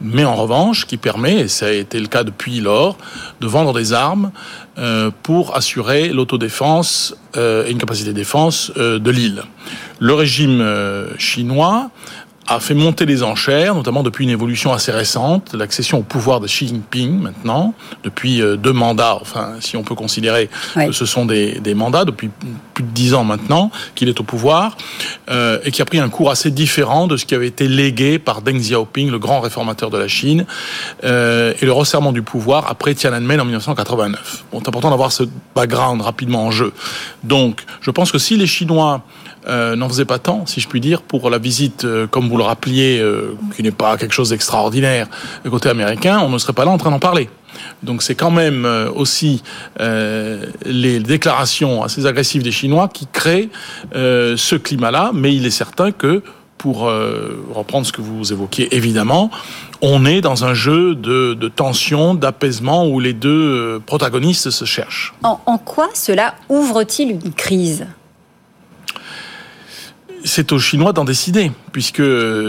[0.00, 2.96] mais en revanche qui permet, et ça a été le cas depuis lors,
[3.40, 4.32] de vendre des armes
[4.78, 9.42] euh, pour assurer l'autodéfense euh, et une capacité de défense euh, de l'île.
[10.00, 10.66] Le régime
[11.16, 11.90] chinois
[12.54, 16.46] a fait monter les enchères, notamment depuis une évolution assez récente, l'accession au pouvoir de
[16.46, 21.24] Xi Jinping maintenant, depuis euh, deux mandats, enfin si on peut considérer que ce sont
[21.24, 22.30] des, des, mandats, depuis
[22.74, 24.76] plus de dix ans maintenant qu'il est au pouvoir,
[25.30, 28.18] euh, et qui a pris un cours assez différent de ce qui avait été légué
[28.18, 30.46] par Deng Xiaoping, le grand réformateur de la Chine,
[31.04, 34.44] euh, et le resserrement du pouvoir après Tiananmen en 1989.
[34.52, 36.72] Bon, c'est important d'avoir ce background rapidement en jeu.
[37.22, 39.02] Donc, je pense que si les Chinois
[39.48, 42.36] euh, n'en faisait pas tant, si je puis dire, pour la visite, euh, comme vous
[42.36, 45.08] le rappeliez, euh, qui n'est pas quelque chose d'extraordinaire
[45.50, 47.28] côté américain, on ne serait pas là en train d'en parler.
[47.82, 49.42] Donc c'est quand même aussi
[49.78, 53.50] les déclarations assez agressives des Chinois qui créent
[53.92, 56.22] ce climat-là, mais il est certain que
[56.56, 56.90] pour
[57.54, 59.30] reprendre ce que vous évoquiez, évidemment,
[59.82, 65.12] on est dans un jeu de, de tension, d'apaisement où les deux protagonistes se cherchent.
[65.22, 67.86] en quoi cela ouvre-t-il une crise?
[70.24, 72.02] C'est aux Chinois d'en décider puisque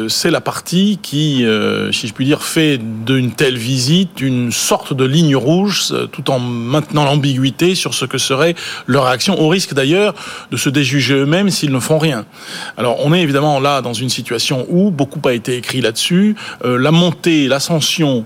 [0.09, 4.93] c'est la partie qui, euh, si je puis dire, fait d'une telle visite une sorte
[4.93, 8.53] de ligne rouge, euh, tout en maintenant l'ambiguïté sur ce que serait
[8.85, 10.13] leur réaction, au risque d'ailleurs
[10.51, 12.25] de se déjuger eux-mêmes s'ils ne font rien.
[12.77, 16.77] Alors on est évidemment là dans une situation où beaucoup a été écrit là-dessus, euh,
[16.77, 18.25] la montée, l'ascension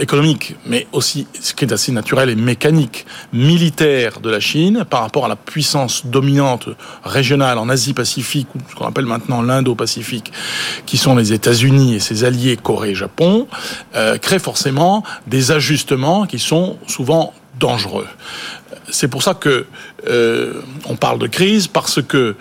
[0.00, 5.00] économique, mais aussi, ce qui est assez naturel et mécanique, militaire de la Chine par
[5.00, 6.68] rapport à la puissance dominante
[7.04, 10.32] régionale en Asie-Pacifique, ce qu'on appelle maintenant l'Indo-Pacifique,
[10.86, 13.46] qui sont les États-Unis et ses alliés Corée et Japon,
[13.94, 18.06] euh, créent forcément des ajustements qui sont souvent dangereux.
[18.88, 19.66] C'est pour ça que
[20.08, 22.34] euh, on parle de crise parce que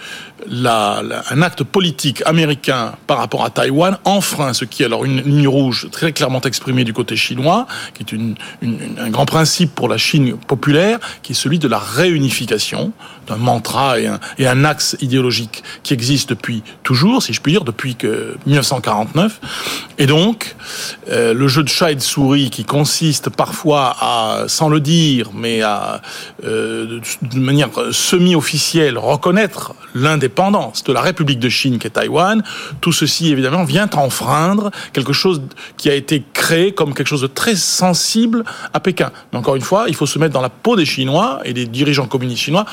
[0.50, 5.48] un acte politique américain par rapport à Taïwan enfreint ce qui est alors une ligne
[5.48, 10.36] rouge très clairement exprimée du côté chinois, qui est un grand principe pour la Chine
[10.48, 12.92] populaire, qui est celui de la réunification,
[13.28, 17.52] d'un mantra et un, et un, axe idéologique qui existe depuis toujours, si je puis
[17.52, 19.40] dire, depuis que 1949.
[19.98, 20.56] Et donc,
[21.10, 25.30] euh, le jeu de chat et de souris qui consiste parfois à, sans le dire,
[25.34, 26.02] mais à,
[26.44, 30.31] euh, de manière semi-officielle, reconnaître l'indépendance
[30.86, 32.44] de la République de Chine qui est Taïwan,
[32.80, 35.42] tout ceci évidemment vient enfreindre quelque chose
[35.78, 39.12] qui a été créé comme quelque chose de très sensible à Pékin.
[39.32, 41.66] Mais encore une fois, il faut se mettre dans la peau des Chinois et des
[41.66, 42.66] dirigeants communistes chinois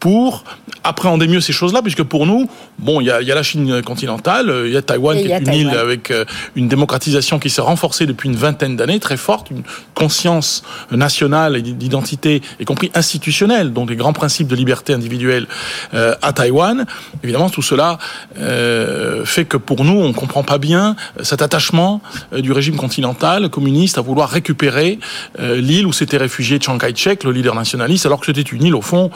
[0.00, 0.44] pour
[0.84, 3.82] appréhender mieux ces choses-là, puisque pour nous, bon, il y a, y a, la Chine
[3.82, 7.60] continentale, il y a Taïwan qui est une île avec euh, une démocratisation qui s'est
[7.60, 9.62] renforcée depuis une vingtaine d'années, très forte, une
[9.94, 15.46] conscience nationale et d'identité, y compris institutionnelle, donc des grands principes de liberté individuelle
[15.94, 16.86] euh, à Taïwan.
[17.22, 17.98] Évidemment, tout cela
[18.38, 22.00] euh, fait que pour nous, on comprend pas bien cet attachement
[22.32, 24.98] du régime continental communiste à vouloir récupérer
[25.38, 28.82] l'île où s'était réfugié Chiang Kai-shek, le leader nationaliste, alors que c'était une île au
[28.82, 29.10] fond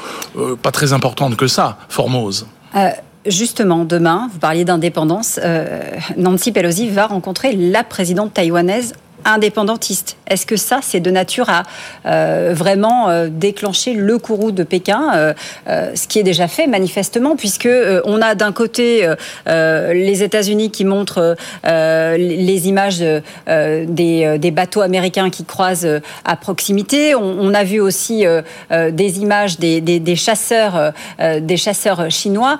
[0.62, 2.46] pas très importante que ça, Formose.
[2.74, 2.90] Euh,
[3.26, 5.80] justement, demain, vous parliez d'indépendance, euh,
[6.16, 10.16] Nancy Pelosi va rencontrer la présidente taïwanaise indépendantiste.
[10.26, 11.64] Est-ce que ça, c'est de nature à
[12.06, 17.36] euh, vraiment euh, déclencher le courroux de Pékin, euh, ce qui est déjà fait manifestement,
[17.36, 17.68] puisque
[18.04, 19.06] on a d'un côté
[19.46, 23.04] les États-Unis qui montrent les images
[23.46, 27.14] des, bateaux américains qui croisent à proximité.
[27.14, 28.24] On, a vu aussi
[28.70, 32.58] des images des chasseurs, des chasseurs chinois.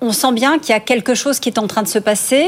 [0.00, 2.46] on sent bien qu'il y a quelque chose qui est en train de se passer.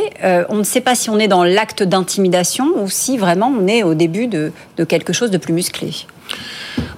[0.49, 3.83] on ne sait pas si on est dans l'acte d'intimidation ou si vraiment on est
[3.83, 4.53] au début de,
[4.89, 5.93] quelque chose de plus musclé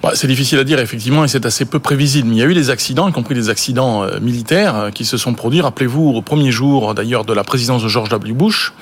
[0.03, 2.29] bah, C'est difficile à dire, effectivement, et c'est assez peu prévisible.
[2.29, 5.05] Mais il y a eu des accidents, y compris des accidents euh, militaires, euh, qui
[5.05, 5.61] se sont produits.
[5.61, 8.33] Rappelez-vous, au premier jour, d'ailleurs, de la présidence de George W.
[8.33, 8.73] Bush,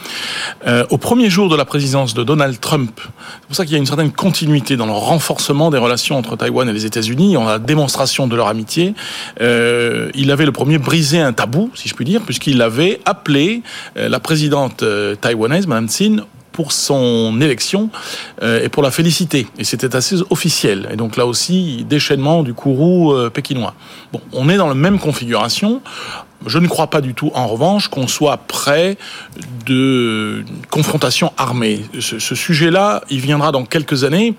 [0.67, 3.01] euh, au premier jour de la présidence de Donald Trump.
[3.01, 6.37] C'est pour ça qu'il y a une certaine continuité dans le renforcement des relations entre
[6.37, 7.37] Taïwan et les États-Unis.
[7.37, 8.95] A la démonstration de leur amitié.
[9.41, 13.63] Il avait le premier brisé un tabou, si je puis dire, puisqu'il avait appelé
[13.97, 14.85] la présidente
[15.21, 17.91] taïwanaise, Mme Tsin, pour son élection
[18.43, 19.49] euh, et pour la féliciter.
[19.59, 20.89] Et c'était assez officiel.
[20.93, 23.75] Et donc là aussi, déchaînement du courroux euh, pékinois.
[24.13, 25.83] Bon, on est dans la même configuration.
[26.47, 28.97] Je ne crois pas du tout, en revanche, qu'on soit près
[29.67, 31.85] de confrontation armée.
[31.99, 34.37] Ce, ce sujet-là, il viendra dans quelques années,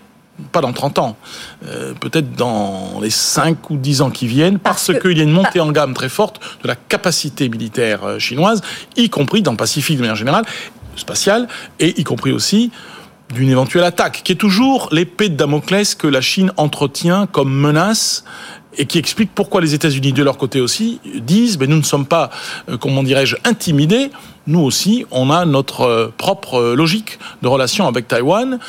[0.51, 1.17] pas dans 30 ans,
[1.65, 5.31] euh, peut-être dans les 5 ou 10 ans qui viennent, parce, qu'il y a une
[5.31, 8.61] montée en gamme très forte de la capacité militaire chinoise,
[8.97, 10.45] y compris dans le Pacifique de manière générale,
[10.95, 11.47] spatiale,
[11.79, 12.71] et y compris aussi
[13.33, 18.23] d'une éventuelle attaque, qui est toujours l'épée de Damoclès que la Chine entretient comme menace
[18.77, 22.05] et qui explique pourquoi les États-Unis, de leur côté aussi, disent mais nous ne sommes
[22.05, 22.29] pas,
[22.69, 24.11] euh, comment dirais-je, intimidés.
[24.47, 28.59] Nous aussi, on a notre euh, propre euh, logique de relation avec Taïwan.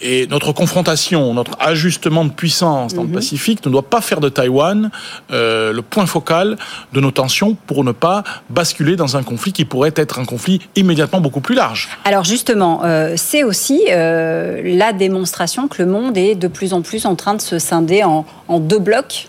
[0.00, 3.14] Et notre confrontation, notre ajustement de puissance dans le mhm.
[3.14, 4.90] Pacifique ne doit pas faire de Taïwan
[5.30, 6.56] euh, le point focal
[6.92, 10.60] de nos tensions pour ne pas basculer dans un conflit qui pourrait être un conflit
[10.76, 11.88] immédiatement beaucoup plus large.
[12.04, 16.82] Alors justement, euh, c'est aussi euh, la démonstration que le monde est de plus en
[16.82, 19.28] plus en train de se scinder en, en deux blocs.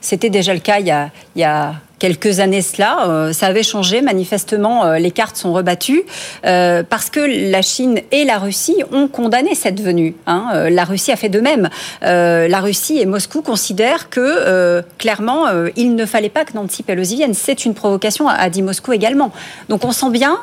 [0.00, 3.08] C'était déjà le cas il y a, il y a quelques années cela.
[3.08, 4.02] Euh, ça avait changé.
[4.02, 6.02] Manifestement, euh, les cartes sont rebattues
[6.44, 10.16] euh, parce que la Chine et la Russie ont condamné cette venue.
[10.26, 10.68] Hein.
[10.68, 11.68] La Russie a fait de même.
[12.02, 17.34] la Russie et Moscou considèrent que clairement, il ne fallait pas que Nancy Pelosi vienne.
[17.34, 19.30] C'est une provocation, a dit Moscou également.
[19.68, 20.38] Donc on sent bien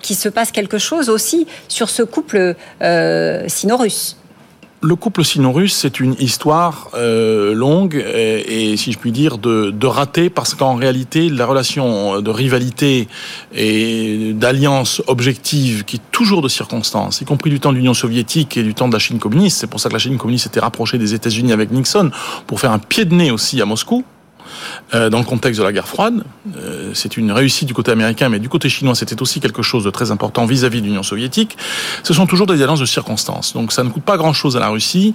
[0.00, 2.54] qu'il se passe quelque chose aussi sur ce couple
[3.48, 4.16] sino-russe
[4.84, 9.86] le couple sino-russe, c'est une histoire euh, longue et, si je puis dire, de, de
[9.86, 13.08] raté, parce qu'en réalité, la relation de rivalité
[13.54, 18.56] et d'alliance objective, qui est toujours de circonstances, y compris du temps de l'Union soviétique
[18.56, 20.60] et du temps de la Chine communiste, c'est pour ça que la Chine communiste s'était
[20.60, 22.10] rapprochée des États-Unis avec Nixon,
[22.46, 24.04] pour faire un pied de nez aussi à Moscou,
[24.94, 26.24] euh, dans le contexte de la guerre froide.
[26.56, 29.84] Euh, c'est une réussite du côté américain, mais du côté chinois, c'était aussi quelque chose
[29.84, 31.56] de très important vis-à-vis de l'Union soviétique.
[32.02, 33.52] Ce sont toujours des alliances de circonstances.
[33.54, 35.14] Donc ça ne coûte pas grand-chose à la Russie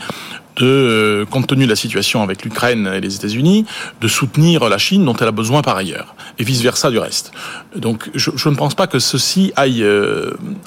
[0.58, 3.66] de, euh, compte tenu de la situation avec l'Ukraine et les États-Unis,
[4.02, 7.32] de soutenir la Chine dont elle a besoin par ailleurs, et vice versa du reste.
[7.76, 9.86] Donc, je, je ne pense pas que ceci aille,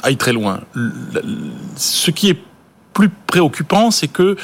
[0.02, 0.60] aille très loin.
[1.76, 2.38] Ce qui est
[2.92, 4.36] plus préoccupant, c'est que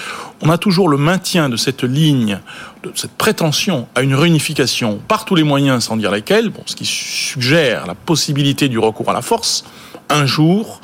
[0.43, 2.41] on a toujours le maintien de cette ligne,
[2.83, 6.75] de cette prétention à une réunification par tous les moyens, sans dire lesquels, bon, ce
[6.75, 9.65] qui suggère la possibilité du recours à la force,
[10.09, 10.81] un jour,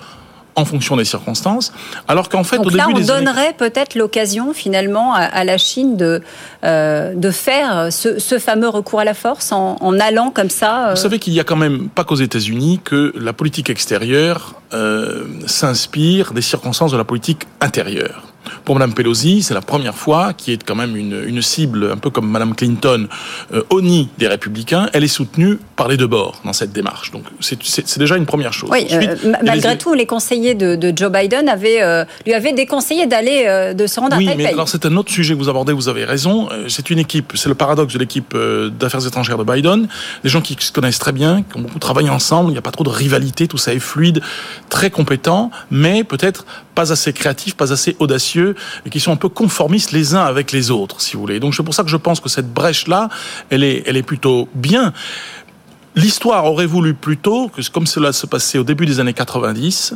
[0.56, 1.72] en fonction des circonstances,
[2.08, 6.22] alors qu'en fait, au début on donnerait peut-être l'occasion finalement à, la Chine de
[6.64, 10.88] euh, de faire ce, fameux recours à la force en, allant comme ça.
[10.88, 14.54] Euh, Vous savez qu'il y a quand même pas qu'aux États-Unis que la politique extérieure
[14.72, 18.33] euh, s'inspire des circonstances de la politique intérieure.
[18.64, 21.96] Pour Mme Pelosi, c'est la première fois, qui est quand même une, une cible, un
[21.96, 23.08] peu comme Mme Clinton,
[23.52, 27.10] euh, au nid des républicains, elle est soutenue par les deux bords dans cette démarche.
[27.10, 28.70] Donc c'est déjà une première chose.
[28.72, 33.06] Oui, euh, malgré tout, les conseillers de, de Joe Biden avaient, euh, lui avaient déconseillé
[33.06, 34.42] d'aller, de se rendre oui, à Taipei.
[34.42, 36.48] Oui, mais alors c'est un autre sujet que vous abordez, vous avez raison.
[36.68, 38.36] C'est une équipe, c'est le paradoxe de l'équipe
[38.78, 39.88] d'affaires étrangères de Biden.
[40.22, 42.62] Des gens qui se connaissent très bien, qui ont beaucoup travaillé ensemble, il n'y a
[42.62, 44.20] pas trop de rivalité, tout ça est fluide,
[44.68, 49.28] très compétent, mais peut-être pas assez créatif, pas assez audacieux, et qui sont un peu
[49.28, 51.40] conformistes les uns avec les autres, si vous voulez.
[51.40, 53.08] Donc c'est pour ça que je pense que cette brèche-là,
[53.50, 54.92] elle est, elle est plutôt bien.
[55.96, 59.94] L'histoire aurait voulu plutôt, que comme cela se passait au début des années 90,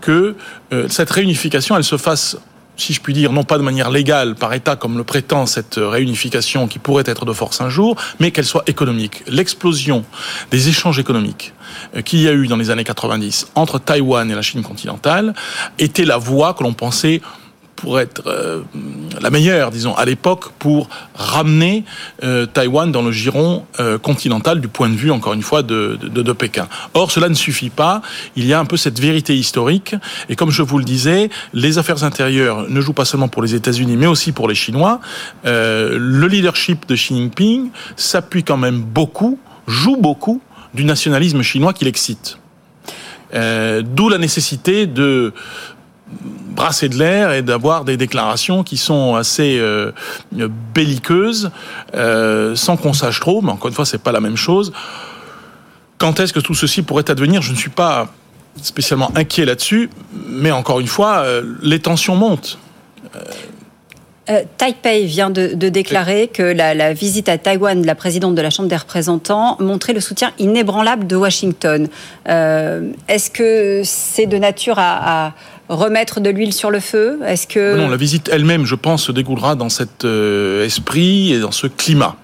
[0.00, 0.34] que
[0.72, 2.36] euh, cette réunification, elle se fasse
[2.76, 5.76] si je puis dire, non pas de manière légale par État comme le prétend cette
[5.78, 9.22] réunification qui pourrait être de force un jour, mais qu'elle soit économique.
[9.26, 10.04] L'explosion
[10.50, 11.54] des échanges économiques
[11.96, 15.34] euh, qu'il y a eu dans les années 90 entre Taïwan et la Chine continentale
[15.78, 17.20] était la voie que l'on pensait
[17.76, 18.62] pour être euh,
[19.20, 21.84] la meilleure, disons, à l'époque, pour ramener
[22.24, 25.98] euh, Taïwan dans le giron euh, continental du point de vue, encore une fois, de,
[26.02, 26.66] de, de, Pékin.
[26.94, 28.02] Or, cela ne suffit pas.
[28.34, 29.94] Il y a un peu cette vérité historique.
[30.28, 33.54] Et comme je vous le disais, les affaires intérieures ne jouent pas seulement pour les
[33.54, 35.00] États-Unis, mais aussi pour les Chinois.
[35.44, 40.40] le leadership de Xi Jinping s'appuie quand même beaucoup, joue beaucoup
[40.74, 42.38] du nationalisme chinois qui l'excite.
[43.32, 45.32] D'où la nécessité de
[46.56, 49.92] brasser de l'air et d'avoir des déclarations qui sont assez euh,
[50.74, 51.50] belliqueuses,
[51.94, 54.72] euh, sans qu'on sache trop, mais encore une fois, c'est pas la même chose.
[55.98, 57.42] Quand est-ce que tout ceci pourrait advenir?
[57.42, 58.08] Je ne suis pas
[58.62, 59.90] spécialement inquiet là-dessus,
[60.28, 62.58] mais encore une fois, euh, les tensions montent.
[64.28, 68.50] Euh, Taipei vient de, déclarer que la, visite à Taïwan de la présidente de la
[68.50, 71.88] Chambre des représentants montrait le soutien inébranlable de Washington.
[72.26, 75.32] Est-ce que c'est de nature à,
[75.68, 79.12] remettre de l'huile sur le feu Est-ce que non, la visite elle-même, je pense, se
[79.12, 82.16] dégoulera dans cet euh, esprit et dans ce climat.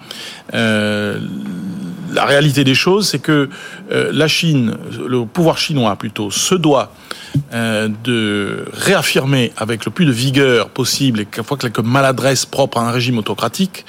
[2.13, 3.49] La réalité des choses, c'est que
[3.91, 4.77] euh, la Chine,
[5.07, 7.22] le pouvoir chinois plutôt, se doit euh,
[7.53, 12.91] de réaffirmer avec le plus de vigueur possible et quelquefois que maladresse propre à un
[12.91, 13.85] régime autocratique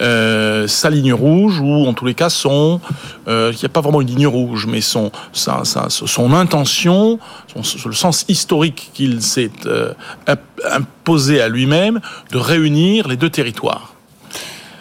[0.00, 2.80] euh, sa ligne rouge ou en tous les cas son
[3.26, 7.18] il n'y a pas vraiment une ligne rouge mais son son intention
[7.54, 9.50] son, le sens historique qu'il s'est
[10.70, 13.94] imposé à lui-même de réunir les deux territoires.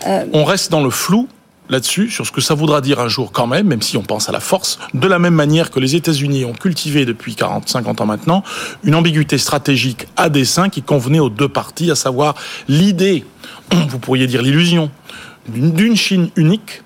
[0.05, 1.27] On reste dans le flou
[1.69, 4.29] là-dessus, sur ce que ça voudra dire un jour quand même, même si on pense
[4.29, 8.01] à la force, de la même manière que les États-Unis ont cultivé depuis 40, 50
[8.01, 8.43] ans maintenant,
[8.83, 12.35] une ambiguïté stratégique à dessein qui convenait aux deux parties, à savoir
[12.67, 13.25] l'idée,
[13.89, 14.91] vous pourriez dire l'illusion,
[15.47, 16.83] d'une Chine unique,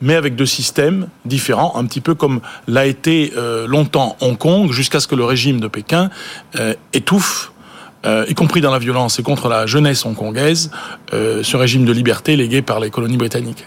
[0.00, 4.70] mais avec deux systèmes différents, un petit peu comme l'a été euh, longtemps Hong Kong,
[4.70, 6.10] jusqu'à ce que le régime de Pékin
[6.56, 7.52] euh, étouffe
[8.06, 10.70] euh, y compris dans la violence et contre la jeunesse hongkongaise,
[11.12, 13.66] euh, ce régime de liberté légué par les colonies britanniques.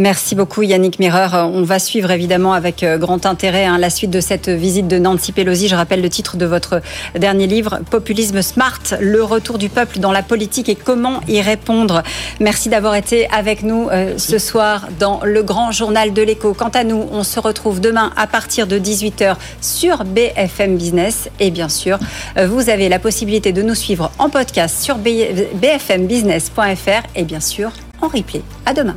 [0.00, 1.50] Merci beaucoup Yannick Mireur.
[1.52, 4.98] On va suivre évidemment avec euh, grand intérêt hein, la suite de cette visite de
[4.98, 5.68] Nancy Pelosi.
[5.68, 6.80] Je rappelle le titre de votre
[7.18, 12.02] dernier livre, Populisme Smart, le retour du peuple dans la politique et comment y répondre.
[12.40, 16.54] Merci d'avoir été avec nous euh, ce soir dans le grand journal de l'écho.
[16.54, 21.50] Quant à nous, on se retrouve demain à partir de 18h sur BFM Business et
[21.50, 21.98] bien sûr,
[22.38, 27.70] euh, vous avez la possibilité de nous suivre en podcast sur bfmbusiness.fr et bien sûr
[28.00, 28.40] en replay.
[28.64, 28.96] À demain.